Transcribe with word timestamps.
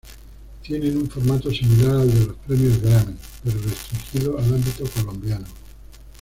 Tienen 0.63 0.97
un 0.97 1.07
formato 1.07 1.51
similar 1.51 1.97
al 1.97 2.07
de 2.11 2.25
los 2.25 2.35
premios 2.37 2.81
Grammy, 2.81 3.15
pero 3.43 3.59
restringido 3.61 4.35
al 4.39 4.45
ámbito 4.51 4.83
colombiano. 4.95 5.45